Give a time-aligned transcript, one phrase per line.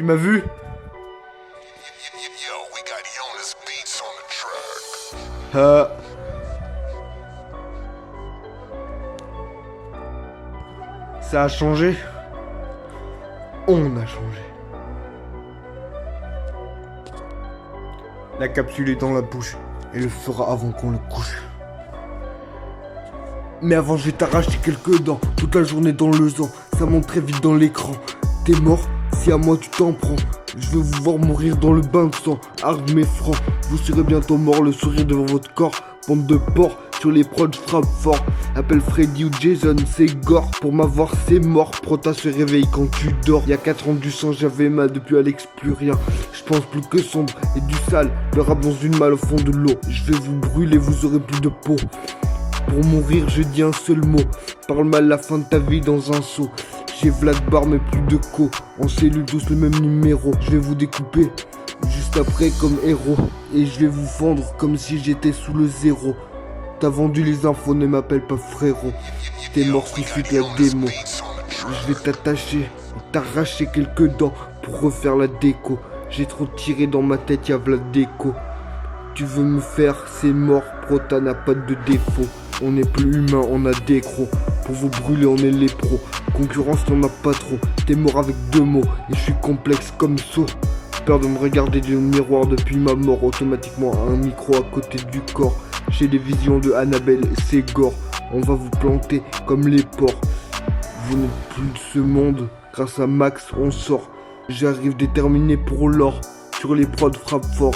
[0.00, 0.42] Tu m'as vu?
[5.54, 5.84] Euh...
[11.20, 11.98] Ça a changé?
[13.68, 14.40] On a changé.
[18.38, 19.58] La capsule est dans la bouche
[19.92, 21.42] et le fera avant qu'on le couche.
[23.60, 25.20] Mais avant, je vais t'arracher quelques dents.
[25.36, 26.48] Toute la journée dans le sang,
[26.78, 27.92] ça monte très vite dans l'écran.
[28.46, 30.16] T'es mort, si à moi tu t'en prends.
[30.58, 33.34] Je veux vous voir mourir dans le bain de sang, hard mais franc.
[33.70, 35.80] Vous serez bientôt mort, le sourire devant votre corps.
[36.08, 38.24] Bande de porcs, sur les prods frappe fort.
[38.56, 40.50] Appelle Freddy ou Jason, c'est gore.
[40.60, 41.70] Pour m'avoir, c'est mort.
[41.70, 43.46] Prota se réveille quand tu dors.
[43.46, 45.94] Y a 4 ans du sang, j'avais mal, depuis Alex, plus rien.
[46.32, 48.10] Je pense plus que sombre et du sale.
[48.34, 49.74] Le rap dans une malle au fond de l'eau.
[49.88, 51.76] Je vais vous brûler, vous aurez plus de peau.
[52.66, 54.22] Pour mourir, je dis un seul mot.
[54.66, 56.48] Parle mal la fin de ta vie dans un seau.
[57.02, 58.50] J'ai Vlad Bar, mais plus de co.
[58.78, 60.32] En cellule, tous le même numéro.
[60.40, 61.30] Je vais vous découper
[61.88, 63.16] juste après comme héros.
[63.54, 66.14] Et je vais vous vendre comme si j'étais sous le zéro.
[66.78, 68.92] T'as vendu les infos, ne m'appelle pas frérot.
[69.54, 70.88] T'es mort suffit la démo.
[70.88, 72.68] Je vais t'attacher
[73.12, 75.78] t'arracher quelques dents pour refaire la déco.
[76.10, 78.34] J'ai trop tiré dans ma tête, y'a Vlad déco.
[79.14, 82.28] Tu veux me faire, c'est mort, Prota n'a pas de défaut.
[82.62, 84.28] On est plus humain, on a des crocs.
[84.66, 85.98] Pour vous brûler, on est les pros.
[86.34, 87.58] Concurrence, t'en as pas trop.
[87.86, 90.46] T'es mort avec deux mots et je suis complexe comme saut.
[91.06, 93.24] Peur de me regarder le miroir depuis ma mort.
[93.24, 95.56] Automatiquement, un micro à côté du corps.
[95.90, 97.94] J'ai des visions de Annabelle, c'est gore.
[98.32, 100.20] On va vous planter comme les porcs.
[101.06, 102.48] Vous n'êtes plus de ce monde.
[102.74, 104.10] Grâce à Max, on sort.
[104.50, 106.20] J'arrive déterminé pour l'or.
[106.60, 107.74] Sur les prods frappe fort.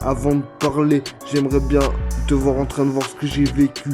[0.00, 1.80] Avant de parler, j'aimerais bien
[2.28, 3.90] te voir en train de voir ce que j'ai vécu.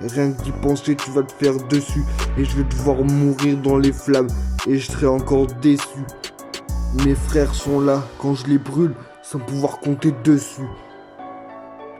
[0.00, 2.02] Rien que d'y penser, tu vas te faire dessus.
[2.36, 4.26] Et je vais te voir mourir dans les flammes.
[4.66, 6.00] Et je serai encore déçu.
[7.04, 10.66] Mes frères sont là quand je les brûle, sans pouvoir compter dessus.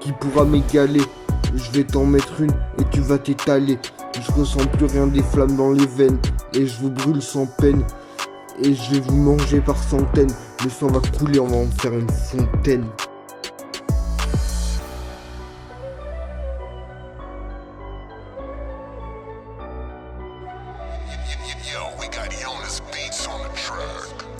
[0.00, 1.02] Qui pourra m'égaler?
[1.54, 3.78] Je vais t'en mettre une et tu vas t'étaler.
[4.14, 6.18] Je ressens plus rien des flammes dans les veines.
[6.52, 7.84] Et je vous brûle sans peine.
[8.60, 10.32] Et je vais vous manger par centaines.
[10.64, 12.84] Le sang va couler, on va en faire une fontaine.
[22.08, 24.35] Got Jonas beats on the track.